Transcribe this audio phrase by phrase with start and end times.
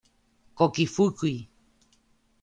[0.57, 1.35] Koki Fukui